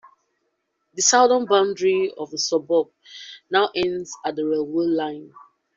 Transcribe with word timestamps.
The 0.95 1.03
southern 1.03 1.45
boundary 1.45 2.11
of 2.17 2.31
the 2.31 2.39
suburb 2.39 2.87
now 3.51 3.69
ends 3.75 4.11
at 4.25 4.35
the 4.35 4.47
railway 4.47 4.87
line. 4.87 5.31